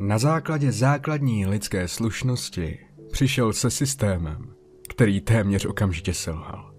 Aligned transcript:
Na 0.00 0.18
základě 0.18 0.72
základní 0.72 1.46
lidské 1.46 1.88
slušnosti 1.88 2.78
přišel 3.12 3.52
se 3.52 3.70
systémem, 3.70 4.54
který 4.88 5.20
téměř 5.20 5.66
okamžitě 5.66 6.14
selhal. 6.14 6.74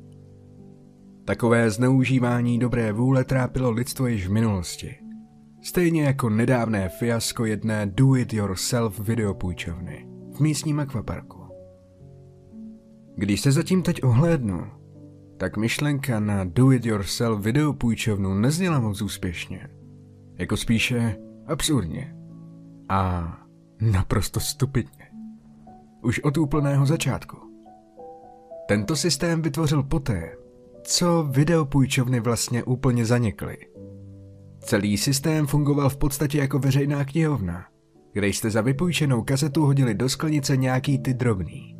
Takové 1.26 1.72
zneužívání 1.72 2.60
dobré 2.60 2.92
vůle 2.92 3.24
trápilo 3.24 3.72
lidstvo 3.72 4.08
již 4.08 4.28
v 4.28 4.32
minulosti. 4.32 4.96
Stejně 5.62 6.04
jako 6.04 6.30
nedávné 6.30 6.90
fiasko 6.90 7.46
jedné 7.46 7.86
do-it-yourself 7.86 9.00
videopůjčovny 9.00 10.08
v 10.36 10.40
místním 10.40 10.80
akvaparku. 10.80 11.45
Když 13.18 13.42
se 13.42 13.52
zatím 13.52 13.82
teď 13.82 14.04
ohlédnu, 14.04 14.68
tak 15.38 15.58
myšlenka 15.58 16.20
na 16.20 16.44
do-it-yourself 16.44 17.42
videopůjčovnu 17.42 18.34
nezněla 18.34 18.80
moc 18.80 19.02
úspěšně. 19.02 19.70
Jako 20.38 20.58
spíše 20.58 21.18
absurdně. 21.48 22.16
A 22.90 23.32
naprosto 23.82 24.40
stupidně. 24.40 25.06
Už 26.02 26.20
od 26.20 26.38
úplného 26.38 26.86
začátku. 26.86 27.38
Tento 28.68 28.96
systém 28.96 29.42
vytvořil 29.42 29.84
poté, 29.84 30.36
co 30.84 31.24
videopůjčovny 31.32 32.20
vlastně 32.20 32.64
úplně 32.64 33.06
zanikly. 33.06 33.58
Celý 34.60 34.98
systém 34.98 35.48
fungoval 35.48 35.90
v 35.90 35.98
podstatě 35.98 36.38
jako 36.38 36.60
veřejná 36.60 37.06
knihovna, 37.06 37.66
kde 38.14 38.28
jste 38.28 38.50
za 38.50 38.62
vypůjčenou 38.62 39.22
kazetu 39.22 39.66
hodili 39.66 39.94
do 39.94 40.10
sklenice 40.10 40.58
nějaký 40.58 41.00
ty 41.00 41.14
drobný. 41.14 41.75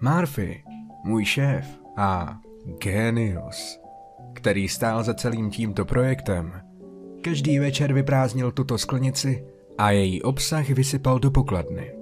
Murphy, 0.00 0.62
můj 1.04 1.24
šéf 1.24 1.66
a 1.96 2.38
genius, 2.82 3.80
který 4.34 4.68
stál 4.68 5.02
za 5.04 5.14
celým 5.14 5.50
tímto 5.50 5.84
projektem, 5.84 6.52
každý 7.22 7.58
večer 7.58 7.92
vyprázdnil 7.92 8.52
tuto 8.52 8.78
sklenici 8.78 9.44
a 9.78 9.90
její 9.90 10.22
obsah 10.22 10.68
vysypal 10.68 11.18
do 11.18 11.30
pokladny. 11.30 11.92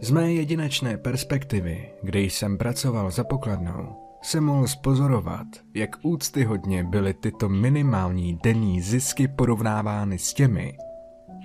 Z 0.00 0.10
mé 0.10 0.32
jedinečné 0.32 0.96
perspektivy, 0.98 1.90
kde 2.02 2.20
jsem 2.20 2.58
pracoval 2.58 3.10
za 3.10 3.24
pokladnou, 3.24 3.96
jsem 4.22 4.44
mohl 4.44 4.68
spozorovat, 4.68 5.46
jak 5.74 5.90
úctyhodně 6.02 6.84
byly 6.84 7.14
tyto 7.14 7.48
minimální 7.48 8.38
denní 8.42 8.80
zisky 8.80 9.28
porovnávány 9.28 10.18
s 10.18 10.34
těmi, 10.34 10.76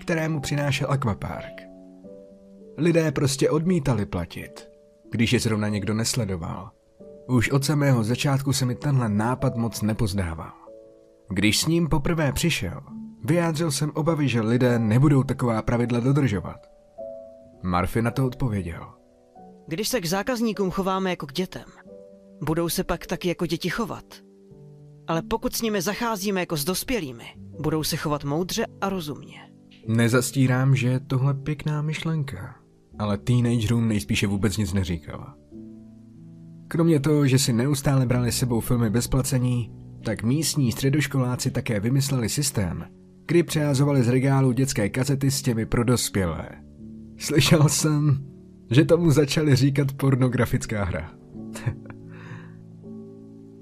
které 0.02 0.30
mu 0.30 0.40
přinášel 0.40 0.92
akvapark. 0.92 1.62
Lidé 2.78 3.12
prostě 3.12 3.50
odmítali 3.50 4.06
platit, 4.06 4.77
když 5.12 5.34
je 5.34 5.40
zrovna 5.40 5.68
někdo 5.68 5.94
nesledoval. 5.94 6.72
Už 7.28 7.50
od 7.50 7.66
samého 7.66 8.04
začátku 8.04 8.54
se 8.54 8.66
mi 8.66 8.76
tenhle 8.76 9.10
nápad 9.10 9.56
moc 9.56 9.82
nepozdával. 9.82 10.52
Když 11.30 11.60
s 11.60 11.66
ním 11.66 11.90
poprvé 11.90 12.32
přišel, 12.32 12.82
vyjádřil 13.24 13.72
jsem 13.72 13.92
obavy, 13.96 14.28
že 14.28 14.42
lidé 14.42 14.80
nebudou 14.80 15.24
taková 15.24 15.62
pravidla 15.62 16.00
dodržovat. 16.00 16.58
Murphy 17.64 18.02
na 18.02 18.12
to 18.12 18.26
odpověděl. 18.26 18.88
Když 19.68 19.88
se 19.88 20.02
k 20.02 20.06
zákazníkům 20.06 20.72
chováme 20.72 21.10
jako 21.10 21.26
k 21.28 21.34
dětem, 21.34 21.66
budou 22.44 22.70
se 22.70 22.84
pak 22.84 23.06
taky 23.06 23.28
jako 23.28 23.46
děti 23.46 23.70
chovat. 23.70 24.06
Ale 25.08 25.22
pokud 25.22 25.56
s 25.56 25.62
nimi 25.62 25.82
zacházíme 25.82 26.40
jako 26.40 26.58
s 26.58 26.66
dospělými, 26.66 27.26
budou 27.60 27.84
se 27.84 27.98
chovat 27.98 28.24
moudře 28.24 28.66
a 28.82 28.90
rozumně. 28.90 29.40
Nezastírám, 29.88 30.76
že 30.76 30.88
je 30.88 31.00
tohle 31.00 31.34
pěkná 31.34 31.82
myšlenka, 31.82 32.56
ale 33.00 33.18
teenagerům 33.18 33.88
nejspíše 33.88 34.28
vůbec 34.28 34.58
nic 34.58 34.74
neříkala. 34.74 35.36
Kromě 36.68 37.00
toho, 37.00 37.28
že 37.28 37.40
si 37.40 37.54
neustále 37.54 38.06
brali 38.06 38.32
sebou 38.32 38.60
filmy 38.60 38.90
bez 38.90 39.08
placení, 39.08 39.72
tak 40.04 40.24
místní 40.24 40.72
středoškoláci 40.72 41.52
také 41.52 41.80
vymysleli 41.80 42.30
systém, 42.30 42.86
kdy 43.28 43.44
přehazovali 43.44 44.04
z 44.04 44.08
regálu 44.08 44.52
dětské 44.52 44.90
kazety 44.90 45.32
s 45.32 45.42
těmi 45.42 45.66
pro 45.66 45.84
dospělé. 45.84 46.50
Slyšel 47.18 47.70
jsem, 47.70 48.26
že 48.72 48.86
tomu 48.86 49.12
začali 49.12 49.56
říkat 49.56 49.94
pornografická 49.94 50.84
hra. 50.84 51.12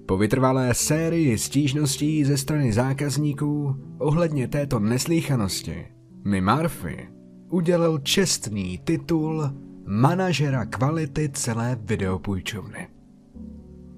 Po 0.06 0.18
vytrvalé 0.18 0.74
sérii 0.74 1.38
stížností 1.38 2.24
ze 2.24 2.38
strany 2.38 2.74
zákazníků 2.74 3.76
ohledně 3.98 4.48
této 4.48 4.80
neslíchanosti 4.80 5.86
mi 6.26 6.42
Murphy 6.42 7.15
udělal 7.50 7.98
čestný 7.98 8.78
titul 8.84 9.52
manažera 9.86 10.66
kvality 10.66 11.30
celé 11.30 11.78
videopůjčovny. 11.82 12.88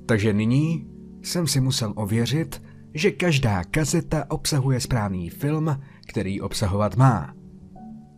Takže 0.06 0.34
nyní 0.34 0.88
jsem 1.22 1.48
si 1.48 1.62
musel 1.62 1.94
ověřit, 1.96 2.62
že 2.94 3.12
každá 3.12 3.64
kazeta 3.64 4.26
obsahuje 4.32 4.80
správný 4.80 5.30
film, 5.30 5.82
který 6.08 6.42
obsahovat 6.42 6.96
má. 6.96 7.34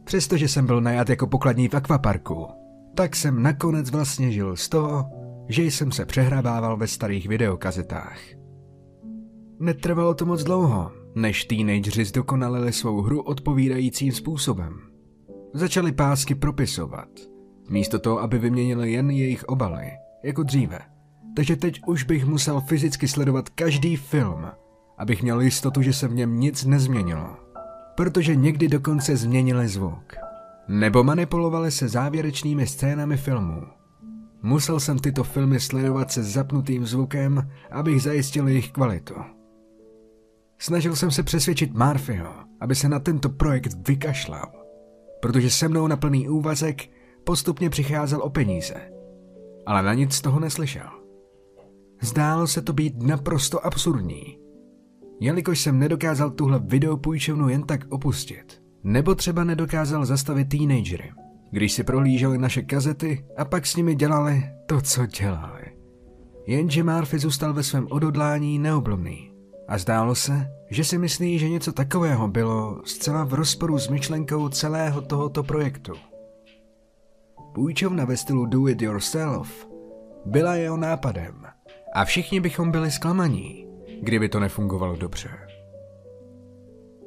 Přestože 0.04 0.48
jsem 0.48 0.66
byl 0.66 0.82
najat 0.82 1.10
jako 1.10 1.28
pokladní 1.28 1.68
v 1.68 1.74
akvaparku, 1.74 2.48
tak 2.96 3.16
jsem 3.16 3.44
nakonec 3.44 3.90
vlastně 3.90 4.32
žil 4.32 4.56
z 4.56 4.70
toho, 4.70 5.06
že 5.48 5.64
jsem 5.64 5.92
se 5.92 6.06
přehrabával 6.06 6.78
ve 6.78 6.88
starých 6.88 7.28
videokazetách. 7.28 8.20
Netrvalo 9.60 10.14
to 10.14 10.26
moc 10.26 10.44
dlouho, 10.44 10.92
než 11.16 11.46
teenageři 11.46 12.06
zdokonalili 12.06 12.74
svou 12.74 13.02
hru 13.02 13.22
odpovídajícím 13.22 14.12
způsobem. 14.12 14.89
Začali 15.54 15.92
pásky 15.92 16.36
propisovat, 16.36 17.08
místo 17.70 18.00
toho, 18.00 18.22
aby 18.22 18.40
vyměnili 18.40 18.92
jen 18.92 19.10
jejich 19.10 19.44
obaly, 19.44 19.92
jako 20.24 20.44
dříve. 20.44 20.80
Takže 21.36 21.56
teď 21.56 21.82
už 21.88 22.04
bych 22.04 22.26
musel 22.26 22.62
fyzicky 22.62 23.08
sledovat 23.08 23.50
každý 23.50 23.96
film, 23.96 24.46
abych 24.98 25.24
měl 25.24 25.42
jistotu, 25.42 25.82
že 25.82 25.94
se 25.94 26.08
v 26.08 26.14
něm 26.14 26.40
nic 26.40 26.66
nezměnilo. 26.66 27.38
Protože 27.96 28.36
někdy 28.36 28.68
dokonce 28.68 29.18
změnili 29.18 29.68
zvuk. 29.68 30.16
Nebo 30.68 31.04
manipulovali 31.04 31.72
se 31.72 31.88
závěrečnými 31.88 32.68
scénami 32.68 33.18
filmů. 33.18 33.62
Musel 34.42 34.80
jsem 34.80 35.00
tyto 35.00 35.24
filmy 35.24 35.60
sledovat 35.60 36.12
se 36.12 36.24
zapnutým 36.24 36.86
zvukem, 36.86 37.50
abych 37.72 38.02
zajistil 38.02 38.48
jejich 38.48 38.72
kvalitu. 38.72 39.16
Snažil 40.60 40.96
jsem 40.96 41.12
se 41.12 41.24
přesvědčit 41.24 41.74
Murphyho, 41.74 42.34
aby 42.60 42.76
se 42.76 42.90
na 42.90 43.00
tento 43.00 43.30
projekt 43.30 43.88
vykašlal, 43.88 44.52
protože 45.20 45.50
se 45.50 45.68
mnou 45.68 45.88
na 45.88 45.98
plný 45.98 46.30
úvazek 46.30 46.90
postupně 47.24 47.70
přicházel 47.70 48.22
o 48.22 48.30
peníze, 48.30 48.92
ale 49.66 49.84
na 49.84 49.94
nic 49.94 50.14
z 50.14 50.22
toho 50.22 50.40
neslyšel. 50.40 50.90
Zdálo 52.02 52.48
se 52.48 52.62
to 52.62 52.74
být 52.74 53.04
naprosto 53.04 53.66
absurdní, 53.66 54.40
jelikož 55.20 55.60
jsem 55.60 55.80
nedokázal 55.80 56.30
tuhle 56.30 56.60
videopůjčovnu 56.60 57.50
jen 57.50 57.64
tak 57.64 57.86
opustit, 57.90 58.62
nebo 58.84 59.16
třeba 59.16 59.44
nedokázal 59.44 60.06
zastavit 60.06 60.50
teenagery, 60.50 61.12
když 61.52 61.74
si 61.74 61.84
prohlíželi 61.84 62.38
naše 62.38 62.62
kazety 62.62 63.26
a 63.38 63.46
pak 63.46 63.66
s 63.66 63.76
nimi 63.76 63.96
dělali 63.96 64.44
to, 64.66 64.82
co 64.82 65.06
dělali. 65.06 65.64
Jenže 66.48 66.84
Murphy 66.84 67.20
zůstal 67.20 67.54
ve 67.54 67.64
svém 67.64 67.88
odhodlání 67.90 68.60
neoblomný 68.60 69.32
a 69.68 69.78
zdálo 69.78 70.16
se, 70.16 70.59
že 70.70 70.84
si 70.84 70.98
myslí, 70.98 71.40
že 71.40 71.50
něco 71.50 71.72
takového 71.72 72.28
bylo 72.28 72.82
zcela 72.86 73.24
v 73.24 73.34
rozporu 73.34 73.80
s 73.80 73.88
myšlenkou 73.88 74.50
celého 74.50 75.02
tohoto 75.02 75.44
projektu. 75.44 75.94
Půjčovna 77.54 78.06
ve 78.06 78.18
stylu 78.18 78.46
do 78.46 78.68
it 78.68 78.82
yourself 78.82 79.68
byla 80.26 80.56
jeho 80.56 80.78
nápadem 80.78 81.46
a 81.94 82.06
všichni 82.06 82.40
bychom 82.40 82.72
byli 82.72 82.92
zklamaní, 82.92 83.68
kdyby 84.02 84.30
to 84.30 84.40
nefungovalo 84.40 84.96
dobře. 84.96 85.30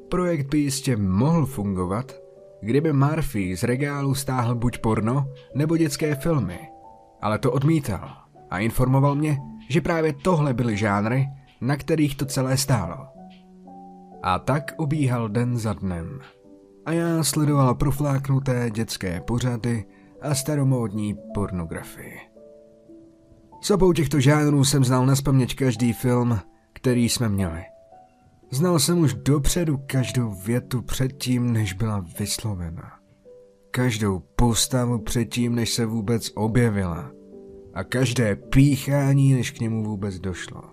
Projekt 0.09 0.47
by 0.47 0.57
jistě 0.57 0.97
mohl 0.97 1.45
fungovat, 1.45 2.11
kdyby 2.61 2.93
Murphy 2.93 3.55
z 3.55 3.63
regálu 3.63 4.15
stáhl 4.15 4.55
buď 4.55 4.77
porno 4.77 5.33
nebo 5.55 5.77
dětské 5.77 6.15
filmy, 6.15 6.59
ale 7.21 7.39
to 7.39 7.51
odmítal 7.51 8.09
a 8.49 8.59
informoval 8.59 9.15
mě, 9.15 9.37
že 9.69 9.81
právě 9.81 10.13
tohle 10.13 10.53
byly 10.53 10.77
žánry, 10.77 11.27
na 11.61 11.77
kterých 11.77 12.15
to 12.17 12.25
celé 12.25 12.57
stálo. 12.57 13.12
A 14.23 14.39
tak 14.39 14.71
ubíhal 14.77 15.29
den 15.29 15.57
za 15.57 15.73
dnem. 15.73 16.19
A 16.85 16.91
já 16.91 17.23
sledoval 17.23 17.75
profláknuté 17.75 18.69
dětské 18.71 19.21
pořady 19.21 19.85
a 20.21 20.35
staromódní 20.35 21.15
pornografii. 21.33 22.19
S 23.61 23.71
obou 23.71 23.93
těchto 23.93 24.19
žánrů 24.19 24.65
jsem 24.65 24.83
znal 24.83 25.05
na 25.05 25.15
každý 25.55 25.93
film, 25.93 26.39
který 26.73 27.09
jsme 27.09 27.29
měli. 27.29 27.61
Znal 28.51 28.79
jsem 28.79 28.99
už 28.99 29.13
dopředu 29.13 29.79
každou 29.85 30.31
větu 30.31 30.81
předtím, 30.81 31.53
než 31.53 31.73
byla 31.73 32.05
vyslovena. 32.19 32.91
Každou 33.71 34.19
postavu 34.19 34.99
předtím, 34.99 35.55
než 35.55 35.73
se 35.73 35.85
vůbec 35.85 36.31
objevila. 36.35 37.11
A 37.73 37.83
každé 37.83 38.35
píchání, 38.35 39.33
než 39.33 39.51
k 39.51 39.59
němu 39.59 39.83
vůbec 39.83 40.19
došlo. 40.19 40.72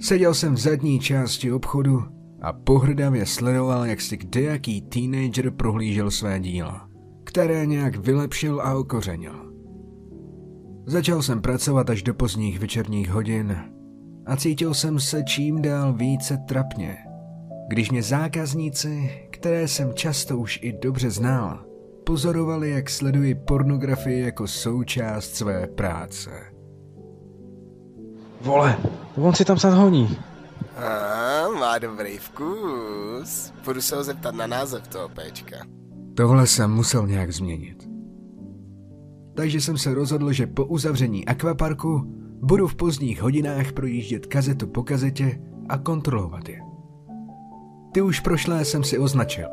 Seděl 0.00 0.34
jsem 0.34 0.54
v 0.54 0.58
zadní 0.58 1.00
části 1.00 1.52
obchodu 1.52 2.02
a 2.42 2.52
pohrdavě 2.52 3.26
sledoval, 3.26 3.86
jak 3.86 4.00
si 4.00 4.16
kdejaký 4.16 4.82
teenager 4.82 5.50
prohlížel 5.50 6.10
své 6.10 6.40
díla, 6.40 6.88
které 7.24 7.66
nějak 7.66 7.96
vylepšil 7.96 8.60
a 8.60 8.78
okořenil. 8.78 9.52
Začal 10.86 11.22
jsem 11.22 11.40
pracovat 11.40 11.90
až 11.90 12.02
do 12.02 12.14
pozdních 12.14 12.60
večerních 12.60 13.10
hodin 13.10 13.56
a 14.26 14.36
cítil 14.36 14.74
jsem 14.74 15.00
se 15.00 15.22
čím 15.24 15.62
dál 15.62 15.92
více 15.92 16.38
trapně, 16.48 16.96
když 17.68 17.90
mě 17.90 18.02
zákazníci, 18.02 19.10
které 19.30 19.68
jsem 19.68 19.92
často 19.94 20.38
už 20.38 20.58
i 20.62 20.72
dobře 20.72 21.10
znal, 21.10 21.64
pozorovali, 22.06 22.70
jak 22.70 22.90
sleduji 22.90 23.34
pornografii 23.34 24.20
jako 24.20 24.46
součást 24.46 25.34
své 25.34 25.66
práce. 25.66 26.30
Vole, 28.40 28.78
on 29.16 29.34
si 29.34 29.44
tam 29.44 29.58
snad 29.58 29.74
honí. 29.74 30.18
A, 30.76 31.48
má 31.58 31.78
dobrý 31.78 32.18
vkus. 32.18 33.52
Budu 33.64 33.80
se 33.80 33.96
ho 33.96 34.04
zeptat 34.04 34.34
na 34.34 34.46
název 34.46 34.88
toho 34.88 35.08
péčka. 35.08 35.56
Tohle 36.16 36.46
jsem 36.46 36.70
musel 36.70 37.06
nějak 37.06 37.32
změnit. 37.32 37.88
Takže 39.36 39.60
jsem 39.60 39.78
se 39.78 39.94
rozhodl, 39.94 40.32
že 40.32 40.46
po 40.46 40.64
uzavření 40.64 41.26
akvaparku 41.26 42.02
budu 42.42 42.66
v 42.66 42.74
pozdních 42.74 43.22
hodinách 43.22 43.72
projíždět 43.72 44.26
kazetu 44.26 44.66
po 44.66 44.82
kazetě 44.82 45.40
a 45.68 45.78
kontrolovat 45.78 46.48
je. 46.48 46.60
Ty 47.92 48.02
už 48.02 48.20
prošlé 48.20 48.64
jsem 48.64 48.84
si 48.84 48.98
označil, 48.98 49.48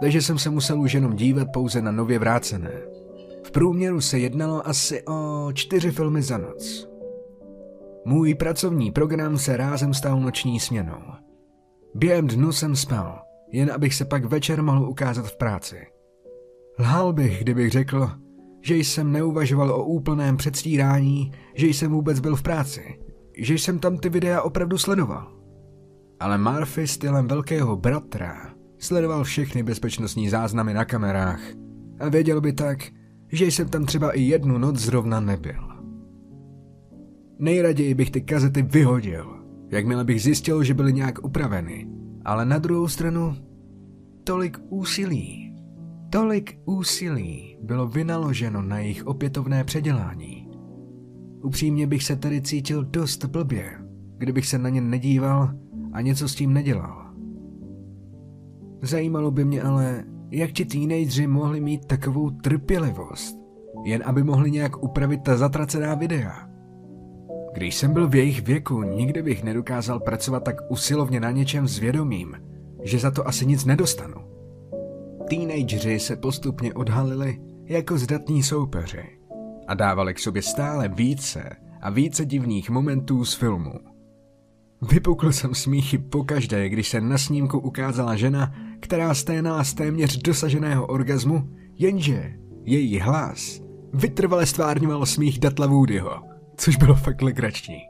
takže 0.00 0.22
jsem 0.22 0.38
se 0.38 0.50
musel 0.50 0.80
už 0.80 0.92
jenom 0.92 1.16
dívat 1.16 1.48
pouze 1.52 1.82
na 1.82 1.90
nově 1.90 2.18
vrácené. 2.18 2.72
V 3.44 3.50
průměru 3.50 4.00
se 4.00 4.18
jednalo 4.18 4.68
asi 4.68 5.02
o 5.02 5.48
čtyři 5.52 5.90
filmy 5.90 6.22
za 6.22 6.38
noc. 6.38 6.88
Můj 8.08 8.34
pracovní 8.34 8.90
program 8.90 9.38
se 9.38 9.56
rázem 9.56 9.94
stal 9.94 10.20
noční 10.20 10.60
směnou. 10.60 11.02
Během 11.94 12.26
dnu 12.26 12.52
jsem 12.52 12.76
spal, 12.76 13.18
jen 13.52 13.72
abych 13.72 13.94
se 13.94 14.04
pak 14.04 14.24
večer 14.24 14.62
mohl 14.62 14.88
ukázat 14.88 15.26
v 15.26 15.36
práci. 15.36 15.76
Lhal 16.78 17.12
bych, 17.12 17.40
kdybych 17.40 17.70
řekl, 17.70 18.10
že 18.62 18.76
jsem 18.76 19.12
neuvažoval 19.12 19.70
o 19.70 19.84
úplném 19.84 20.36
předstírání, 20.36 21.32
že 21.54 21.66
jsem 21.66 21.92
vůbec 21.92 22.20
byl 22.20 22.36
v 22.36 22.42
práci, 22.42 22.98
že 23.38 23.54
jsem 23.54 23.78
tam 23.78 23.98
ty 23.98 24.08
videa 24.08 24.42
opravdu 24.42 24.78
sledoval. 24.78 25.32
Ale 26.20 26.38
Murphy 26.38 26.86
stylem 26.86 27.28
velkého 27.28 27.76
bratra 27.76 28.54
sledoval 28.78 29.24
všechny 29.24 29.62
bezpečnostní 29.62 30.28
záznamy 30.28 30.74
na 30.74 30.84
kamerách 30.84 31.40
a 32.00 32.08
věděl 32.08 32.40
by 32.40 32.52
tak, 32.52 32.78
že 33.32 33.46
jsem 33.46 33.68
tam 33.68 33.86
třeba 33.86 34.12
i 34.12 34.20
jednu 34.20 34.58
noc 34.58 34.76
zrovna 34.76 35.20
nebyl. 35.20 35.67
Nejraději 37.38 37.94
bych 37.94 38.10
ty 38.10 38.20
kazety 38.20 38.62
vyhodil, 38.62 39.44
jakmile 39.70 40.04
bych 40.04 40.22
zjistil, 40.22 40.64
že 40.64 40.74
byly 40.74 40.92
nějak 40.92 41.24
upraveny, 41.24 41.88
ale 42.24 42.46
na 42.46 42.58
druhou 42.58 42.88
stranu 42.88 43.36
tolik 44.24 44.58
úsilí, 44.68 45.56
tolik 46.10 46.58
úsilí 46.64 47.58
bylo 47.62 47.88
vynaloženo 47.88 48.62
na 48.62 48.78
jejich 48.78 49.06
opětovné 49.06 49.64
předělání. 49.64 50.48
Upřímně 51.42 51.86
bych 51.86 52.04
se 52.04 52.16
tedy 52.16 52.42
cítil 52.42 52.84
dost 52.84 53.24
blbě, 53.24 53.70
kdybych 54.18 54.46
se 54.46 54.58
na 54.58 54.68
ně 54.68 54.80
nedíval 54.80 55.50
a 55.92 56.00
něco 56.00 56.28
s 56.28 56.34
tím 56.34 56.52
nedělal. 56.52 57.14
Zajímalo 58.82 59.30
by 59.30 59.44
mě 59.44 59.62
ale, 59.62 60.04
jak 60.30 60.52
ti 60.52 60.64
teenageři 60.64 61.26
mohli 61.26 61.60
mít 61.60 61.84
takovou 61.84 62.30
trpělivost, 62.30 63.38
jen 63.84 64.02
aby 64.06 64.22
mohli 64.22 64.50
nějak 64.50 64.82
upravit 64.82 65.22
ta 65.22 65.36
zatracená 65.36 65.94
videa. 65.94 66.47
Když 67.52 67.74
jsem 67.74 67.92
byl 67.92 68.08
v 68.08 68.14
jejich 68.14 68.42
věku, 68.42 68.82
nikdy 68.82 69.22
bych 69.22 69.44
nedokázal 69.44 70.00
pracovat 70.00 70.44
tak 70.44 70.56
usilovně 70.68 71.20
na 71.20 71.30
něčem 71.30 71.68
s 71.68 71.78
vědomím, 71.78 72.36
že 72.82 72.98
za 72.98 73.10
to 73.10 73.28
asi 73.28 73.46
nic 73.46 73.64
nedostanu. 73.64 74.14
Teenageři 75.30 75.98
se 75.98 76.16
postupně 76.16 76.74
odhalili 76.74 77.38
jako 77.64 77.98
zdatní 77.98 78.42
soupeři 78.42 79.18
a 79.66 79.74
dávali 79.74 80.14
k 80.14 80.18
sobě 80.18 80.42
stále 80.42 80.88
více 80.88 81.56
a 81.80 81.90
více 81.90 82.24
divných 82.24 82.70
momentů 82.70 83.24
z 83.24 83.34
filmu. 83.34 83.72
Vypukl 84.90 85.32
jsem 85.32 85.54
smíchy 85.54 85.98
pokaždé, 85.98 86.68
když 86.68 86.88
se 86.88 87.00
na 87.00 87.18
snímku 87.18 87.58
ukázala 87.58 88.16
žena, 88.16 88.54
která 88.80 89.14
sténala 89.14 89.64
z 89.64 89.74
téměř 89.74 90.16
dosaženého 90.16 90.86
orgazmu, 90.86 91.48
jenže 91.76 92.34
její 92.64 92.98
hlas 92.98 93.60
vytrvale 93.94 94.46
stvárňoval 94.46 95.06
smích 95.06 95.38
Datla 95.38 95.66
Woodyho, 95.66 96.22
což 96.58 96.76
bylo 96.76 96.94
fakt 96.94 97.22
legrační. 97.22 97.88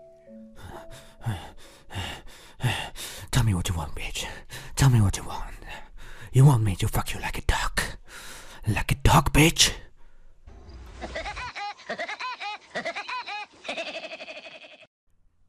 Tell 3.31 3.45
me 3.45 3.55
what 3.55 3.69
you 3.69 3.77
want, 3.77 3.95
bitch. 3.95 4.27
Tell 4.75 4.91
me 4.91 5.01
what 5.01 5.17
you 5.17 5.25
want. 5.25 5.59
You 6.33 6.47
want 6.47 6.65
me 6.65 6.77
to 6.77 6.89
fuck 6.89 7.15
you 7.15 7.21
like 7.21 7.39
a 7.39 7.63
dog. 7.63 7.99
Like 8.67 8.95
a 8.95 9.15
dog, 9.15 9.31
bitch. 9.33 9.89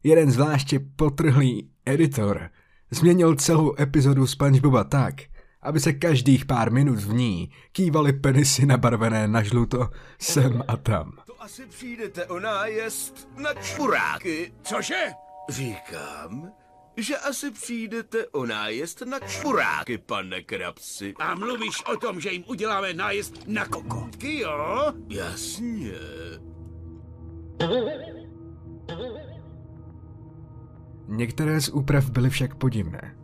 Jeden 0.03 0.31
zvláště 0.31 0.79
potrhlý 0.79 1.71
editor 1.85 2.49
změnil 2.91 3.35
celou 3.35 3.75
epizodu 3.79 4.27
SpongeBoba 4.27 4.83
tak, 4.83 5.15
aby 5.61 5.79
se 5.79 5.93
každých 5.93 6.45
pár 6.45 6.71
minut 6.71 6.99
v 6.99 7.13
ní 7.13 7.51
kývaly 7.71 8.13
penisy 8.13 8.65
nabarvené 8.65 9.27
na 9.27 9.43
žluto 9.43 9.89
sem 10.19 10.63
a 10.67 10.77
tam. 10.77 11.11
Asi 11.49 11.65
přijdete 11.65 12.25
o 12.25 12.39
nájezd 12.39 13.29
na 13.37 13.53
čuráky. 13.53 14.53
Cože? 14.61 15.11
Říkám, 15.49 16.51
že 16.97 17.17
asi 17.17 17.51
přijdete 17.51 18.27
o 18.27 18.45
nájezd 18.45 19.01
na 19.01 19.19
čuráky, 19.19 19.97
pane 19.97 20.41
Krapsi. 20.41 21.13
A 21.19 21.35
mluvíš 21.35 21.85
o 21.93 21.97
tom, 21.97 22.19
že 22.21 22.31
jim 22.31 22.43
uděláme 22.47 22.93
nájezd 22.93 23.47
na 23.47 23.65
kokotky, 23.65 24.39
jo? 24.39 24.93
Jasně. 25.07 25.91
Některé 31.07 31.61
z 31.61 31.69
úprav 31.69 32.09
byly 32.09 32.29
však 32.29 32.55
podivné. 32.55 33.17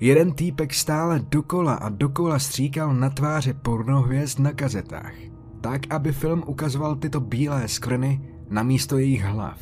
Jeden 0.00 0.32
týpek 0.32 0.74
stále 0.74 1.20
dokola 1.20 1.74
a 1.74 1.88
dokola 1.88 2.38
stříkal 2.38 2.94
na 2.94 3.10
tváře 3.10 3.54
pornohvězd 3.54 4.38
na 4.38 4.52
kazetách, 4.52 5.14
tak, 5.62 5.94
aby 5.94 6.12
film 6.12 6.42
ukazoval 6.46 6.96
tyto 6.96 7.20
bílé 7.20 7.68
skvrny 7.68 8.20
na 8.50 8.62
místo 8.62 8.98
jejich 8.98 9.24
hlav. 9.24 9.58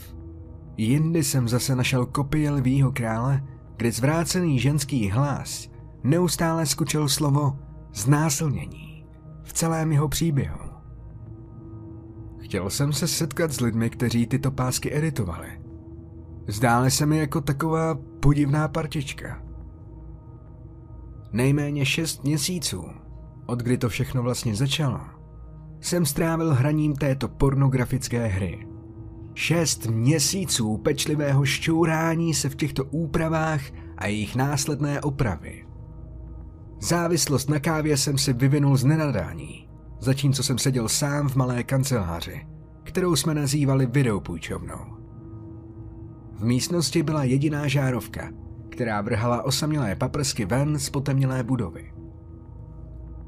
Jindy 0.76 1.25
jsem 1.25 1.49
zase 1.49 1.76
našel 1.76 2.06
kopie 2.06 2.50
lvýho 2.50 2.93
krále, 2.93 3.43
kde 3.76 3.93
zvrácený 3.93 4.58
ženský 4.58 5.11
hlas 5.11 5.69
neustále 6.05 6.67
skučil 6.67 7.08
slovo 7.08 7.58
znásilnění 7.94 9.05
v 9.43 9.53
celém 9.53 9.93
jeho 9.93 10.08
příběhu. 10.08 10.70
Chtěl 12.39 12.70
jsem 12.70 12.93
se 12.93 13.08
setkat 13.08 13.53
s 13.53 13.60
lidmi, 13.60 13.91
kteří 13.91 14.27
tyto 14.27 14.51
pásky 14.51 14.96
editovali. 14.96 15.63
Zdály 16.48 16.91
se 16.91 17.06
mi 17.06 17.19
jako 17.19 17.41
taková 17.41 17.98
podivná 18.20 18.69
partička. 18.69 19.43
Nejméně 21.32 21.86
šest 21.86 22.25
měsíců, 22.25 22.84
od 23.46 23.58
kdy 23.58 23.79
to 23.79 23.89
všechno 23.89 24.22
vlastně 24.22 24.55
začalo, 24.55 25.01
jsem 25.81 26.06
strávil 26.06 26.55
hraním 26.55 26.96
této 26.96 27.29
pornografické 27.29 28.27
hry. 28.27 28.67
Šest 29.34 29.87
měsíců 29.87 30.77
pečlivého 30.77 31.44
šťourání 31.44 32.34
se 32.34 32.49
v 32.49 32.56
těchto 32.56 32.84
úpravách 32.84 33.60
a 33.99 34.06
jejich 34.06 34.37
následné 34.37 35.01
opravy. 35.01 35.67
Závislost 36.81 37.49
na 37.49 37.58
kávě 37.58 37.96
jsem 37.96 38.19
si 38.19 38.32
vyvinul 38.32 38.77
z 38.77 38.84
nenadání, 38.84 39.69
zatímco 40.01 40.43
jsem 40.43 40.58
seděl 40.58 40.89
sám 40.89 41.29
v 41.29 41.37
malé 41.37 41.65
kanceláři, 41.65 42.46
kterou 42.82 43.17
jsme 43.17 43.34
nazývali 43.34 43.87
videopůjčovnou. 43.87 45.01
V 46.32 46.44
místnosti 46.44 47.03
byla 47.03 47.25
jediná 47.25 47.69
žárovka, 47.69 48.31
která 48.69 49.01
vrhala 49.01 49.43
osamělé 49.43 49.94
paprsky 49.94 50.44
ven 50.44 50.79
z 50.79 50.91
potemnělé 50.91 51.43
budovy. 51.43 51.93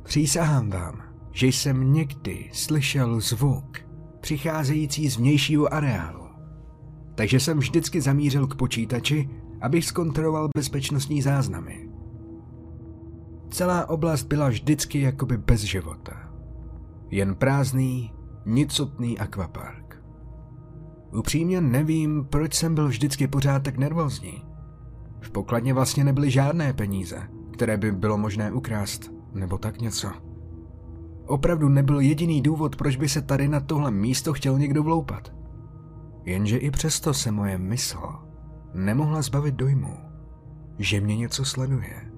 Přísahám 0.02 0.70
vám, 0.70 1.11
že 1.32 1.46
jsem 1.46 1.92
někdy 1.92 2.50
slyšel 2.52 3.20
zvuk 3.20 3.78
přicházející 4.20 5.08
z 5.08 5.16
vnějšího 5.16 5.74
areálu. 5.74 6.26
Takže 7.14 7.40
jsem 7.40 7.58
vždycky 7.58 8.00
zamířil 8.00 8.46
k 8.46 8.54
počítači, 8.54 9.30
abych 9.60 9.84
zkontroloval 9.84 10.48
bezpečnostní 10.56 11.22
záznamy. 11.22 11.88
Celá 13.50 13.88
oblast 13.88 14.22
byla 14.24 14.48
vždycky 14.48 15.00
jakoby 15.00 15.36
bez 15.36 15.60
života. 15.60 16.32
Jen 17.10 17.34
prázdný, 17.34 18.12
nicotný 18.46 19.18
akvapark. 19.18 20.02
Upřímně 21.12 21.60
nevím, 21.60 22.24
proč 22.24 22.54
jsem 22.54 22.74
byl 22.74 22.88
vždycky 22.88 23.26
pořád 23.26 23.62
tak 23.62 23.78
nervózní. 23.78 24.44
V 25.20 25.30
pokladně 25.30 25.74
vlastně 25.74 26.04
nebyly 26.04 26.30
žádné 26.30 26.72
peníze, 26.72 27.28
které 27.52 27.76
by 27.76 27.92
bylo 27.92 28.18
možné 28.18 28.52
ukrást, 28.52 29.12
nebo 29.32 29.58
tak 29.58 29.80
něco. 29.80 30.31
Opravdu 31.26 31.68
nebyl 31.68 32.00
jediný 32.00 32.42
důvod, 32.42 32.76
proč 32.76 32.96
by 32.96 33.08
se 33.08 33.22
tady 33.22 33.48
na 33.48 33.60
tohle 33.60 33.90
místo 33.90 34.32
chtěl 34.32 34.58
někdo 34.58 34.82
vloupat. 34.82 35.32
Jenže 36.24 36.56
i 36.58 36.70
přesto 36.70 37.14
se 37.14 37.30
moje 37.30 37.58
mysl 37.58 37.98
nemohla 38.74 39.22
zbavit 39.22 39.54
dojmu, 39.54 39.96
že 40.78 41.00
mě 41.00 41.16
něco 41.16 41.44
sleduje. 41.44 42.12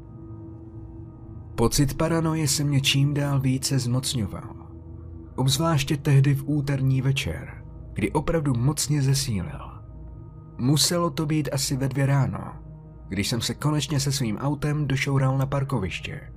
Pocit 1.54 1.96
paranoje 1.96 2.48
se 2.48 2.64
mě 2.64 2.80
čím 2.80 3.14
dál 3.14 3.40
více 3.40 3.78
zmocňoval. 3.78 4.54
Obzvláště 5.36 5.96
tehdy 5.96 6.34
v 6.34 6.44
úterní 6.46 7.02
večer, 7.02 7.64
kdy 7.92 8.12
opravdu 8.12 8.54
mocně 8.54 9.02
zesílil. 9.02 9.60
Muselo 10.58 11.10
to 11.10 11.26
být 11.26 11.48
asi 11.52 11.76
ve 11.76 11.88
dvě 11.88 12.06
ráno, 12.06 12.52
když 13.08 13.28
jsem 13.28 13.40
se 13.40 13.54
konečně 13.54 14.00
se 14.00 14.12
svým 14.12 14.36
autem 14.36 14.86
došoural 14.86 15.38
na 15.38 15.46
parkoviště. 15.46 16.33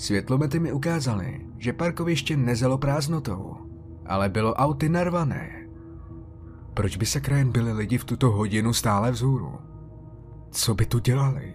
Světlomety 0.00 0.60
mi 0.60 0.72
ukázaly, 0.72 1.40
že 1.58 1.72
parkoviště 1.72 2.36
nezelo 2.36 2.78
prázdnotou, 2.78 3.56
ale 4.06 4.28
bylo 4.28 4.54
auty 4.54 4.88
narvané. 4.88 5.68
Proč 6.74 6.96
by 6.96 7.06
se 7.06 7.20
krajem 7.20 7.52
byli 7.52 7.72
lidi 7.72 7.98
v 7.98 8.04
tuto 8.04 8.30
hodinu 8.30 8.72
stále 8.72 9.10
vzhůru? 9.10 9.52
Co 10.50 10.74
by 10.74 10.86
tu 10.86 10.98
dělali? 10.98 11.54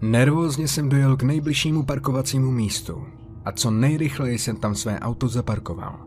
Nervózně 0.00 0.68
jsem 0.68 0.88
dojel 0.88 1.16
k 1.16 1.22
nejbližšímu 1.22 1.84
parkovacímu 1.84 2.50
místu 2.50 3.06
a 3.44 3.52
co 3.52 3.70
nejrychleji 3.70 4.38
jsem 4.38 4.56
tam 4.56 4.74
své 4.74 5.00
auto 5.00 5.28
zaparkoval. 5.28 6.06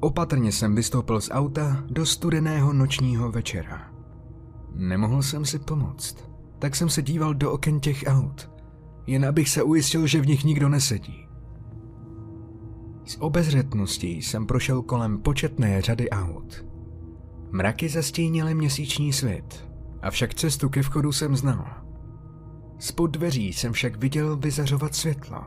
Opatrně 0.00 0.52
jsem 0.52 0.74
vystoupil 0.74 1.20
z 1.20 1.30
auta 1.32 1.84
do 1.90 2.06
studeného 2.06 2.72
nočního 2.72 3.32
večera. 3.32 3.92
Nemohl 4.74 5.22
jsem 5.22 5.44
si 5.44 5.58
pomoct, 5.58 6.16
tak 6.58 6.76
jsem 6.76 6.88
se 6.88 7.02
díval 7.02 7.34
do 7.34 7.52
oken 7.52 7.80
těch 7.80 8.04
aut, 8.06 8.51
jen 9.06 9.24
abych 9.24 9.48
se 9.48 9.62
ujistil, 9.62 10.06
že 10.06 10.20
v 10.20 10.26
nich 10.26 10.44
nikdo 10.44 10.68
nesedí. 10.68 11.28
Z 13.04 13.16
obezřetností 13.20 14.22
jsem 14.22 14.46
prošel 14.46 14.82
kolem 14.82 15.18
početné 15.18 15.82
řady 15.82 16.10
aut. 16.10 16.66
Mraky 17.50 17.88
zastínily 17.88 18.54
měsíční 18.54 19.12
svět, 19.12 19.68
avšak 20.02 20.34
cestu 20.34 20.68
ke 20.68 20.82
vchodu 20.82 21.12
jsem 21.12 21.36
znal. 21.36 21.66
Spod 22.78 23.10
dveří 23.10 23.52
jsem 23.52 23.72
však 23.72 23.96
viděl 23.96 24.36
vyzařovat 24.36 24.94
světlo. 24.94 25.42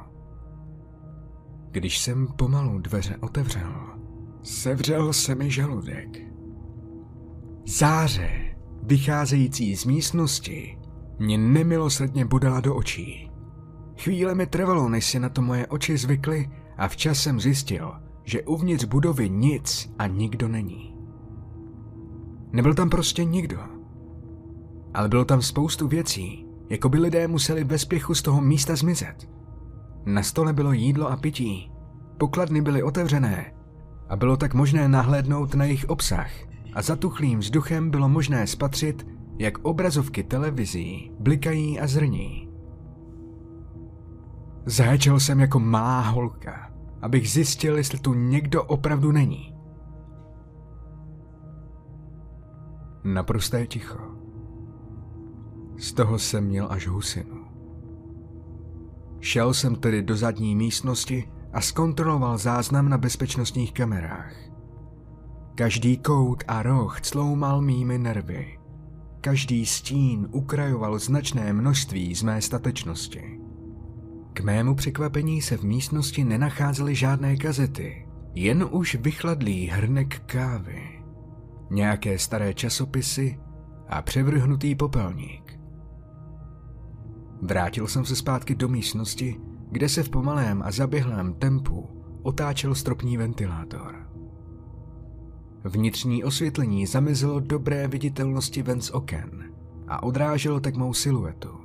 Když 1.71 1.99
jsem 1.99 2.27
pomalu 2.27 2.79
dveře 2.79 3.17
otevřel, 3.21 3.73
sevřel 4.43 5.13
se 5.13 5.35
mi 5.35 5.51
žaludek. 5.51 6.17
Záře, 7.67 8.55
vycházející 8.83 9.75
z 9.75 9.85
místnosti, 9.85 10.77
mě 11.19 11.37
nemilosrdně 11.37 12.25
budala 12.25 12.59
do 12.59 12.75
očí. 12.75 13.31
Chvíle 13.97 14.35
mi 14.35 14.45
trvalo, 14.45 14.89
než 14.89 15.05
si 15.05 15.19
na 15.19 15.29
to 15.29 15.41
moje 15.41 15.67
oči 15.67 15.97
zvykly 15.97 16.49
a 16.77 16.87
včas 16.87 17.19
jsem 17.19 17.39
zjistil, 17.39 17.93
že 18.23 18.43
uvnitř 18.43 18.83
budovy 18.83 19.29
nic 19.29 19.93
a 19.99 20.07
nikdo 20.07 20.47
není. 20.47 20.95
Nebyl 22.51 22.73
tam 22.73 22.89
prostě 22.89 23.23
nikdo. 23.23 23.59
Ale 24.93 25.09
bylo 25.09 25.25
tam 25.25 25.41
spoustu 25.41 25.87
věcí, 25.87 26.45
jako 26.69 26.89
by 26.89 26.99
lidé 26.99 27.27
museli 27.27 27.63
ve 27.63 27.77
spěchu 27.77 28.15
z 28.15 28.21
toho 28.21 28.41
místa 28.41 28.75
zmizet. 28.75 29.29
Na 30.05 30.23
stole 30.23 30.53
bylo 30.53 30.73
jídlo 30.73 31.11
a 31.11 31.17
pití, 31.17 31.71
pokladny 32.17 32.61
byly 32.61 32.83
otevřené 32.83 33.53
a 34.09 34.15
bylo 34.15 34.37
tak 34.37 34.53
možné 34.53 34.87
nahlédnout 34.87 35.55
na 35.55 35.65
jejich 35.65 35.89
obsah 35.89 36.31
a 36.73 36.81
zatuchlým 36.81 37.39
vzduchem 37.39 37.89
bylo 37.89 38.09
možné 38.09 38.47
spatřit, 38.47 39.07
jak 39.39 39.57
obrazovky 39.57 40.23
televizí 40.23 41.11
blikají 41.19 41.79
a 41.79 41.87
zrní. 41.87 42.44
Zaječel 44.65 45.19
jsem 45.19 45.39
jako 45.39 45.59
malá 45.59 46.01
holka, 46.01 46.71
abych 47.01 47.31
zjistil, 47.31 47.77
jestli 47.77 47.99
tu 47.99 48.13
někdo 48.13 48.63
opravdu 48.63 49.11
není. 49.11 49.55
Naprosté 53.03 53.67
ticho. 53.67 53.99
Z 55.77 55.93
toho 55.93 56.19
jsem 56.19 56.43
měl 56.43 56.67
až 56.69 56.87
husinu. 56.87 57.45
Šel 59.19 59.53
jsem 59.53 59.75
tedy 59.75 60.03
do 60.03 60.15
zadní 60.15 60.55
místnosti 60.55 61.31
a 61.53 61.61
zkontroloval 61.61 62.37
záznam 62.37 62.89
na 62.89 62.97
bezpečnostních 62.97 63.73
kamerách. 63.73 64.33
Každý 65.55 65.97
kout 65.97 66.43
a 66.47 66.63
roh 66.63 67.01
cloumal 67.01 67.61
mými 67.61 67.97
nervy. 67.97 68.59
Každý 69.21 69.65
stín 69.65 70.27
ukrajoval 70.31 70.99
značné 70.99 71.53
množství 71.53 72.15
z 72.15 72.23
mé 72.23 72.41
statečnosti. 72.41 73.44
K 74.35 74.41
mému 74.41 74.75
překvapení 74.75 75.41
se 75.41 75.57
v 75.57 75.63
místnosti 75.63 76.23
nenacházely 76.23 76.95
žádné 76.95 77.37
kazety, 77.37 78.07
jen 78.33 78.67
už 78.71 78.95
vychladlý 78.95 79.67
hrnek 79.67 80.19
kávy, 80.19 81.03
nějaké 81.69 82.19
staré 82.19 82.53
časopisy 82.53 83.39
a 83.87 84.01
převrhnutý 84.01 84.75
popelník. 84.75 85.59
Vrátil 87.41 87.87
jsem 87.87 88.05
se 88.05 88.15
zpátky 88.15 88.55
do 88.55 88.67
místnosti, 88.67 89.39
kde 89.71 89.89
se 89.89 90.03
v 90.03 90.09
pomalém 90.09 90.61
a 90.61 90.71
zaběhlém 90.71 91.33
tempu 91.33 91.89
otáčel 92.23 92.75
stropní 92.75 93.17
ventilátor. 93.17 94.09
Vnitřní 95.63 96.23
osvětlení 96.23 96.85
zamezilo 96.85 97.39
dobré 97.39 97.87
viditelnosti 97.87 98.61
ven 98.61 98.81
z 98.81 98.89
oken 98.89 99.53
a 99.87 100.03
odráželo 100.03 100.59
tak 100.59 100.75
mou 100.75 100.93
siluetu. 100.93 101.64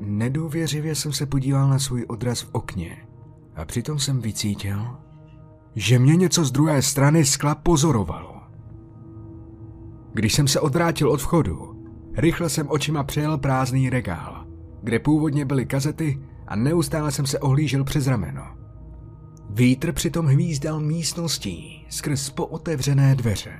Nedůvěřivě 0.00 0.94
jsem 0.94 1.12
se 1.12 1.26
podíval 1.26 1.68
na 1.68 1.78
svůj 1.78 2.04
odraz 2.08 2.40
v 2.40 2.48
okně 2.52 3.06
a 3.54 3.64
přitom 3.64 3.98
jsem 3.98 4.20
vycítil, 4.20 4.96
že 5.74 5.98
mě 5.98 6.16
něco 6.16 6.44
z 6.44 6.52
druhé 6.52 6.82
strany 6.82 7.24
skla 7.24 7.54
pozorovalo. 7.54 8.36
Když 10.12 10.34
jsem 10.34 10.48
se 10.48 10.60
odvrátil 10.60 11.10
od 11.10 11.20
vchodu, 11.20 11.84
rychle 12.14 12.48
jsem 12.48 12.66
očima 12.68 13.04
přejel 13.04 13.38
prázdný 13.38 13.90
regál, 13.90 14.46
kde 14.82 14.98
původně 14.98 15.44
byly 15.44 15.66
kazety 15.66 16.22
a 16.46 16.56
neustále 16.56 17.12
jsem 17.12 17.26
se 17.26 17.38
ohlížel 17.38 17.84
přes 17.84 18.06
rameno. 18.06 18.42
Vítr 19.50 19.92
přitom 19.92 20.26
hvízdal 20.26 20.80
místností 20.80 21.86
skrz 21.88 22.30
pootevřené 22.30 23.14
dveře. 23.14 23.52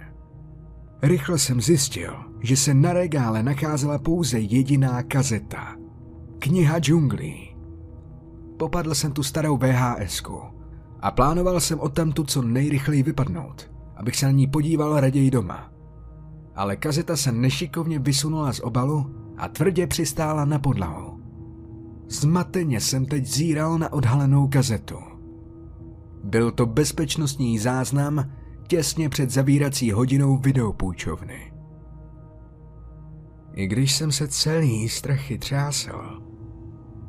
Rychle 1.03 1.39
jsem 1.39 1.61
zjistil, 1.61 2.15
že 2.41 2.57
se 2.57 2.75
na 2.75 2.93
regále 2.93 3.43
nacházela 3.43 3.99
pouze 3.99 4.39
jediná 4.39 5.03
kazeta. 5.03 5.77
Kniha 6.47 6.79
džunglí. 6.79 7.57
Popadl 8.57 8.95
jsem 8.95 9.13
tu 9.13 9.23
starou 9.23 9.57
vhs 9.57 10.23
a 11.01 11.11
plánoval 11.11 11.61
jsem 11.61 11.81
odtamtu 11.81 12.25
co 12.25 12.43
nejrychleji 12.43 13.03
vypadnout, 13.03 13.71
abych 13.97 14.17
se 14.17 14.27
na 14.27 14.33
ní 14.33 14.47
podíval 14.47 15.01
raději 15.01 15.31
doma. 15.31 15.73
Ale 16.55 16.77
kazeta 16.77 17.17
se 17.17 17.33
nešikovně 17.33 17.99
vysunula 17.99 18.53
z 18.53 18.61
obalu 18.61 19.15
a 19.37 19.49
tvrdě 19.49 19.87
přistála 19.87 20.45
na 20.45 20.59
podlahu. 20.59 21.21
Zmateně 22.09 22.81
jsem 22.81 23.07
teď 23.07 23.27
zíral 23.27 23.79
na 23.79 23.93
odhalenou 23.93 24.49
kazetu. 24.49 24.99
Byl 26.25 26.51
to 26.51 26.67
bezpečnostní 26.67 27.59
záznam 27.59 28.31
těsně 28.69 29.09
před 29.09 29.31
zavírací 29.31 29.93
hodinou 29.93 30.37
videopůjčovny. 30.37 31.53
I 33.53 33.67
když 33.67 33.95
jsem 33.95 34.13
se 34.13 34.29
celý 34.29 34.89
strachy 34.89 35.39
třásel, 35.39 36.26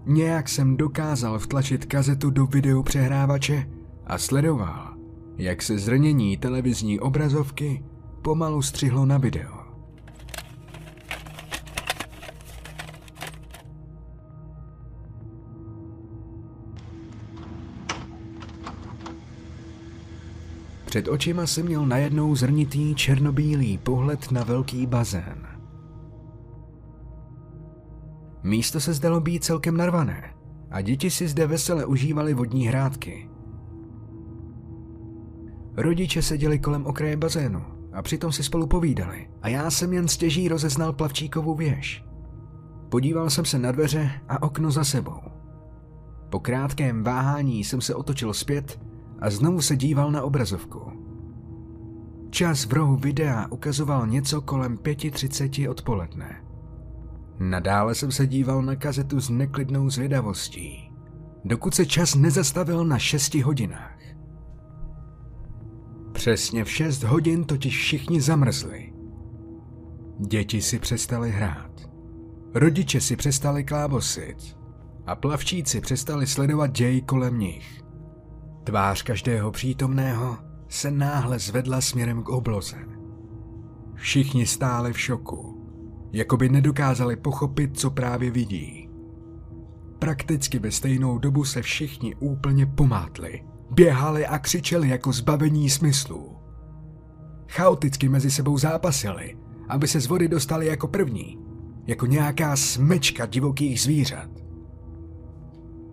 nějak 0.08 0.50
jsem 0.50 0.78
dokázal 0.78 1.40
vtlačit 1.40 1.86
kazetu 1.86 2.30
do 2.30 2.46
videopřehrávače 2.46 3.70
a 4.08 4.18
sledoval, 4.18 4.94
jak 5.38 5.62
se 5.62 5.80
zrnění 5.80 6.38
televizní 6.38 7.00
obrazovky 7.00 7.84
pomalu 8.22 8.62
střihlo 8.62 9.06
na 9.06 9.18
video. 9.18 9.68
Před 20.86 21.08
očima 21.08 21.48
jsem 21.48 21.66
měl 21.66 21.86
najednou 21.86 22.36
zrnitý 22.36 22.96
černobílý 22.96 23.78
pohled 23.78 24.32
na 24.32 24.44
velký 24.44 24.86
bazén. 24.86 25.57
Místo 28.48 28.80
se 28.80 28.94
zdalo 28.94 29.20
být 29.22 29.44
celkem 29.44 29.77
narvané 29.77 30.34
a 30.72 30.82
děti 30.82 31.10
si 31.10 31.27
zde 31.27 31.48
vesele 31.48 31.86
užívali 31.86 32.34
vodní 32.34 32.68
hrádky. 32.68 33.30
Rodiče 35.77 36.22
seděli 36.22 36.60
kolem 36.60 36.86
okraje 36.86 37.18
bazénu 37.18 37.62
a 37.94 38.01
přitom 38.01 38.32
si 38.32 38.44
spolu 38.44 38.68
povídali 38.68 39.30
a 39.42 39.50
já 39.50 39.72
jsem 39.72 39.94
jen 39.94 40.08
stěží 40.08 40.48
rozeznal 40.48 40.94
plavčíkovou 40.94 41.56
věž. 41.56 42.04
Podíval 42.89 43.30
jsem 43.30 43.46
se 43.46 43.60
na 43.60 43.72
dveře 43.72 44.12
a 44.30 44.44
okno 44.44 44.72
za 44.72 44.84
sebou. 44.84 45.22
Po 46.30 46.39
krátkém 46.39 47.04
váhání 47.04 47.63
jsem 47.63 47.82
se 47.82 47.96
otočil 47.96 48.34
zpět 48.34 48.80
a 49.20 49.30
znovu 49.30 49.62
se 49.62 49.75
díval 49.75 50.12
na 50.12 50.24
obrazovku. 50.24 50.92
Čas 52.30 52.66
v 52.66 52.74
rohu 52.74 52.96
videa 52.96 53.48
ukazoval 53.50 54.08
něco 54.08 54.42
kolem 54.42 54.77
5.30 54.77 55.70
odpoledne. 55.70 56.47
Nadále 57.39 57.96
jsem 57.96 58.12
se 58.12 58.27
díval 58.27 58.62
na 58.62 58.75
kazetu 58.75 59.20
s 59.20 59.29
neklidnou 59.29 59.89
zvědavostí, 59.89 60.91
dokud 61.46 61.75
se 61.75 61.86
čas 61.86 62.15
nezastavil 62.15 62.86
na 62.86 63.00
6 63.00 63.36
hodinách. 63.36 64.00
Přesně 66.12 66.63
v 66.63 66.72
6 66.72 67.03
hodin 67.03 67.44
totiž 67.44 67.77
všichni 67.77 68.22
zamrzli. 68.22 68.94
Děti 70.20 70.62
si 70.62 70.79
přestali 70.79 71.32
hrát. 71.32 71.72
Rodiče 72.53 73.01
si 73.01 73.15
přestali 73.15 73.63
klábosit 73.63 74.58
a 75.06 75.15
plavčíci 75.15 75.82
přestali 75.82 76.27
sledovat 76.27 76.72
děj 76.72 77.01
kolem 77.01 77.39
nich. 77.39 77.82
Tvář 78.63 79.03
každého 79.03 79.51
přítomného 79.51 80.38
se 80.70 80.91
náhle 80.91 81.39
zvedla 81.39 81.82
směrem 81.82 82.24
k 82.24 82.29
obloze. 82.29 82.77
Všichni 83.96 84.46
stáli 84.46 84.94
v 84.94 85.00
šoku, 85.00 85.57
jako 86.12 86.38
by 86.38 86.50
nedokázali 86.50 87.16
pochopit, 87.16 87.80
co 87.80 87.92
právě 87.92 88.32
vidí. 88.32 88.90
Prakticky 90.00 90.60
ve 90.60 90.72
stejnou 90.72 91.18
dobu 91.18 91.46
se 91.46 91.62
všichni 91.62 92.16
úplně 92.16 92.66
pomátli, 92.66 93.44
běhali 93.72 94.26
a 94.26 94.40
křičeli 94.40 94.90
jako 94.90 95.12
zbavení 95.12 95.70
smyslů. 95.70 96.38
Chaoticky 97.50 98.10
mezi 98.10 98.32
sebou 98.32 98.58
zápasili, 98.58 99.38
aby 99.70 99.88
se 99.88 100.00
z 100.00 100.08
vody 100.08 100.28
dostali 100.28 100.66
jako 100.66 100.88
první, 100.88 101.40
jako 101.88 102.06
nějaká 102.06 102.56
smečka 102.56 103.26
divokých 103.26 103.82
zvířat. 103.82 104.30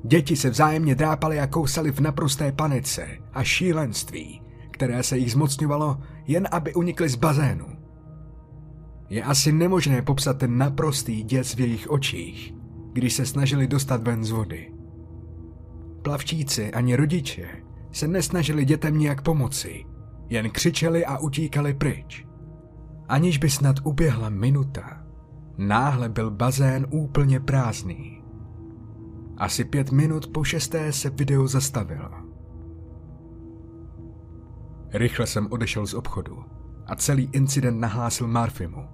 Děti 0.05 0.37
se 0.37 0.51
vzájemně 0.51 0.95
drápaly 0.95 1.41
a 1.41 1.47
kousali 1.47 1.93
v 1.93 2.01
naprosté 2.01 2.53
panice 2.53 3.09
a 3.33 3.45
šílenství, 3.45 4.43
které 4.71 5.03
se 5.03 5.19
jich 5.19 5.33
zmocňovalo, 5.33 5.99
jen 6.27 6.49
aby 6.51 6.75
unikli 6.75 7.09
z 7.09 7.15
bazénu. 7.15 7.67
Je 9.09 9.23
asi 9.23 9.53
nemožné 9.53 10.03
popsat 10.03 10.39
ten 10.39 10.59
naprostý 10.59 11.23
děs 11.23 11.55
v 11.55 11.61
jejich 11.61 11.91
očích, 11.91 12.55
když 12.93 13.15
se 13.15 13.27
snažili 13.27 13.67
dostat 13.67 14.03
ven 14.03 14.25
z 14.25 14.31
vody. 14.31 14.73
Plavčíci 16.03 16.73
ani 16.73 16.97
rodiče 16.97 17.49
se 17.93 18.09
nesnažili 18.09 18.65
dětem 18.65 18.99
nijak 18.99 19.23
pomoci, 19.23 19.85
jen 20.29 20.51
křičeli 20.51 21.07
a 21.07 21.19
utíkali 21.19 21.75
pryč. 21.75 22.27
Aniž 23.09 23.39
by 23.39 23.51
snad 23.51 23.77
uběhla 23.85 24.29
minuta, 24.29 25.07
náhle 25.59 26.09
byl 26.09 26.31
bazén 26.31 26.87
úplně 26.91 27.41
prázdný. 27.41 28.23
Asi 29.37 29.65
pět 29.65 29.93
minut 29.93 30.27
po 30.27 30.45
šesté 30.45 30.93
se 30.93 31.11
video 31.11 31.47
zastavilo. 31.47 32.11
Rychle 34.93 35.27
jsem 35.27 35.49
odešel 35.51 35.87
z 35.87 35.95
obchodu 35.95 36.45
a 36.87 36.97
celý 36.97 37.29
incident 37.33 37.81
nahlásil 37.81 38.27
Marfimu. 38.27 38.85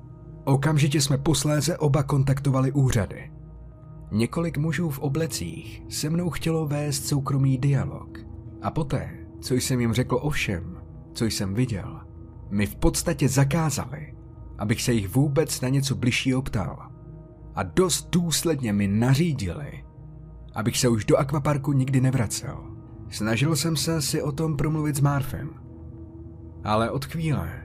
Okamžitě 0.45 1.01
jsme 1.01 1.19
posléze 1.19 1.79
oba 1.79 2.03
kontaktovali 2.03 2.73
úřady. 2.73 3.33
Několik 4.13 4.59
mužů 4.59 4.91
v 4.91 4.99
oblecích 4.99 5.83
se 5.89 6.11
mnou 6.11 6.31
chtělo 6.31 6.67
vést 6.67 7.07
soukromý 7.07 7.59
dialog 7.59 8.19
a 8.63 8.71
poté, 8.71 9.11
co 9.41 9.55
jsem 9.55 9.81
jim 9.81 9.93
řekl 9.93 10.19
o 10.23 10.31
všem, 10.31 10.77
co 11.13 11.25
jsem 11.25 11.55
viděl, 11.55 12.01
mi 12.51 12.67
v 12.67 12.77
podstatě 12.77 13.29
zakázali, 13.29 14.15
abych 14.59 14.83
se 14.83 14.93
jich 14.93 15.09
vůbec 15.15 15.61
na 15.61 15.69
něco 15.69 15.95
bližšího 15.95 16.43
ptal. 16.43 16.91
A 17.55 17.63
dost 17.63 18.11
důsledně 18.11 18.73
mi 18.73 18.89
nařídili, 18.89 19.85
abych 20.55 20.79
se 20.79 20.89
už 20.89 21.05
do 21.05 21.17
akvaparku 21.17 21.73
nikdy 21.73 22.01
nevracel. 22.01 22.57
Snažil 23.11 23.57
jsem 23.57 23.77
se 23.77 24.03
si 24.03 24.23
o 24.23 24.33
tom 24.33 24.57
promluvit 24.57 24.97
s 24.97 25.01
Marfem. 25.01 25.51
Ale 26.65 26.91
od 26.91 27.05
chvíle, 27.05 27.60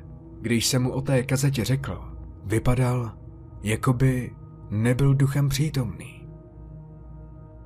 když 0.46 0.68
jsem 0.68 0.84
mu 0.84 0.92
o 0.92 1.02
té 1.02 1.24
kazetě 1.24 1.66
řekl, 1.66 2.02
vypadal, 2.46 3.12
jako 3.64 3.94
by 3.94 4.36
nebyl 4.70 5.16
duchem 5.16 5.50
přítomný. 5.50 6.28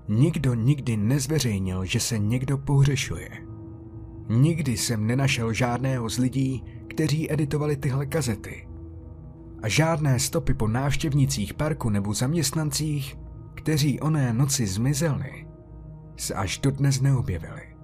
Nikdo 0.08 0.54
nikdy 0.54 0.98
nezveřejnil, 0.98 1.86
že 1.86 2.00
se 2.00 2.20
někdo 2.20 2.58
pohřešuje. 2.58 3.30
Nikdy 4.30 4.78
jsem 4.78 5.08
nenašel 5.08 5.54
žádného 5.54 6.10
z 6.10 6.18
lidí, 6.18 6.64
kteří 6.88 7.34
editovali 7.34 7.78
tyhle 7.78 8.06
kazety. 8.06 8.68
A 9.62 9.68
žádné 9.68 10.20
stopy 10.20 10.54
po 10.54 10.68
návštěvnicích 10.68 11.54
parku 11.54 11.90
nebo 11.90 12.14
zaměstnancích, 12.14 13.18
kteří 13.54 14.00
oné 14.00 14.34
noci 14.34 14.68
zmizeli, 14.68 15.48
se 16.18 16.34
až 16.34 16.58
dodnes 16.58 17.02
neobjevili. 17.02 17.76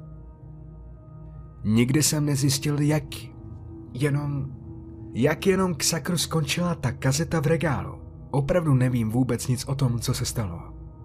Nikdy 1.63 2.03
jsem 2.03 2.25
nezjistil, 2.25 2.81
jak 2.81 3.03
jenom... 3.93 4.64
Jak 5.17 5.47
jenom 5.47 5.75
k 5.75 5.83
sakru 5.83 6.17
skončila 6.17 6.75
ta 6.75 6.91
kazeta 6.91 7.39
v 7.39 7.47
regálu. 7.47 8.01
Opravdu 8.31 8.73
nevím 8.73 9.11
vůbec 9.11 9.47
nic 9.47 9.65
o 9.65 9.75
tom, 9.75 9.99
co 9.99 10.13
se 10.13 10.25
stalo. 10.25 10.59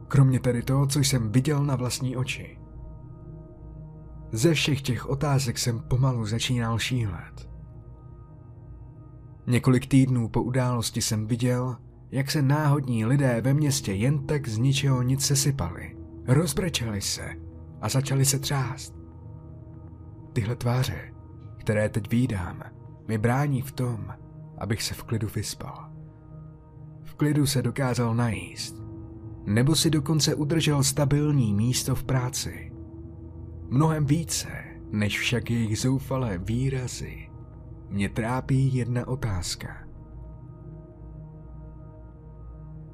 Kromě 0.09 0.41
tedy 0.41 0.63
toho, 0.63 0.87
co 0.87 0.99
jsem 0.99 1.33
viděl 1.33 1.65
na 1.65 1.77
vlastní 1.77 2.17
oči. 2.17 2.59
Ze 4.33 4.55
všech 4.55 4.83
těch 4.83 5.09
otázek 5.09 5.59
jsem 5.59 5.81
pomalu 5.81 6.27
začínal 6.27 6.79
šílet. 6.79 7.51
Několik 9.47 9.87
týdnů 9.87 10.29
po 10.29 10.43
události 10.43 11.03
jsem 11.03 11.27
viděl, 11.27 11.77
jak 12.11 12.31
se 12.31 12.43
náhodní 12.43 13.05
lidé 13.05 13.41
ve 13.41 13.55
městě 13.55 13.93
jen 13.93 14.27
tak 14.27 14.49
z 14.49 14.59
ničeho 14.59 15.03
nic 15.03 15.27
sesypali. 15.27 15.97
Rozbrečeli 16.27 17.01
se 17.01 17.31
a 17.81 17.89
začali 17.89 18.25
se 18.25 18.39
třást. 18.39 18.95
Tyhle 20.33 20.57
tváře, 20.57 21.15
které 21.59 21.89
teď 21.89 22.11
vídám, 22.11 22.63
mi 23.11 23.19
brání 23.19 23.63
v 23.63 23.73
tom, 23.73 24.15
abych 24.59 24.83
se 24.83 24.95
v 24.95 25.03
klidu 25.03 25.29
vyspal. 25.35 25.91
V 27.05 27.15
klidu 27.15 27.47
se 27.47 27.63
dokázal 27.63 28.15
najíst, 28.15 28.83
nebo 29.47 29.75
si 29.75 29.91
dokonce 29.91 30.35
udržel 30.35 30.83
stabilní 30.83 31.55
místo 31.55 31.95
v 31.95 32.05
práci. 32.05 32.73
Mnohem 33.69 34.07
více, 34.07 34.49
než 34.91 35.19
však 35.19 35.51
jejich 35.51 35.79
zoufalé 35.79 36.39
výrazy, 36.39 37.31
mě 37.89 38.09
trápí 38.09 38.75
jedna 38.75 39.09
otázka. 39.09 39.69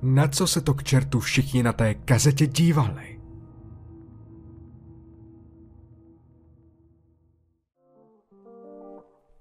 Na 0.02 0.28
co 0.28 0.46
se 0.46 0.60
to 0.60 0.74
k 0.74 0.82
čertu 0.82 1.20
všichni 1.20 1.62
na 1.62 1.72
té 1.72 1.94
kazetě 1.94 2.46
dívali? 2.46 3.15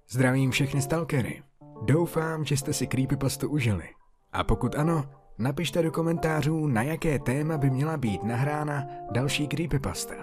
Zdravím 0.10 0.52
všechny 0.52 0.82
stalkery. 0.82 1.44
Doufám, 1.82 2.46
že 2.46 2.58
jste 2.58 2.74
si 2.74 2.88
Creepypastu 2.88 3.50
užili. 3.50 3.90
A 4.34 4.44
pokud 4.44 4.76
ano, 4.76 5.06
napište 5.38 5.82
do 5.82 5.92
komentářů, 5.92 6.68
na 6.68 6.82
jaké 6.82 7.20
téma 7.20 7.58
by 7.58 7.70
měla 7.70 7.98
být 7.98 8.24
nahrána 8.24 8.84
další 9.12 9.48
Creepypasta. 9.48 10.16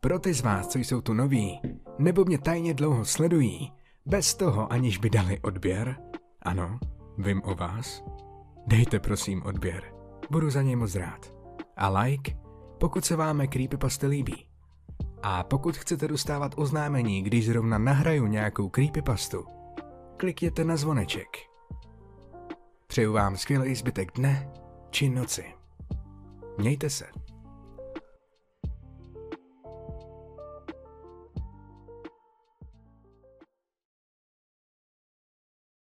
Pro 0.00 0.18
ty 0.18 0.34
z 0.34 0.40
vás, 0.40 0.68
co 0.68 0.78
jsou 0.78 1.00
tu 1.00 1.14
noví, 1.14 1.60
nebo 1.98 2.24
mě 2.24 2.38
tajně 2.38 2.74
dlouho 2.74 3.04
sledují, 3.04 3.72
bez 4.06 4.34
toho 4.34 4.72
aniž 4.72 4.98
by 4.98 5.10
dali 5.10 5.40
odběr, 5.40 5.96
ano, 6.42 6.78
vím 7.18 7.42
o 7.44 7.54
vás, 7.54 8.04
dejte 8.66 9.00
prosím 9.00 9.42
odběr, 9.42 9.84
budu 10.30 10.50
za 10.50 10.62
něj 10.62 10.76
moc 10.76 10.94
rád. 10.94 11.34
A 11.76 11.88
like, 12.00 12.36
pokud 12.78 13.04
se 13.04 13.16
vám 13.16 13.46
Creepypasta 13.46 14.06
líbí. 14.06 14.51
A 15.22 15.42
pokud 15.42 15.76
chcete 15.76 16.08
dostávat 16.08 16.52
oznámení, 16.56 17.22
když 17.22 17.46
zrovna 17.46 17.78
nahraju 17.78 18.26
nějakou 18.26 18.68
creepypastu, 18.68 19.46
klikněte 20.16 20.64
na 20.64 20.76
zvoneček. 20.76 21.28
Přeju 22.86 23.12
vám 23.12 23.36
skvělý 23.36 23.74
zbytek 23.74 24.12
dne 24.14 24.50
či 24.90 25.10
noci. 25.10 25.44
Mějte 26.58 26.90
se. 26.90 27.21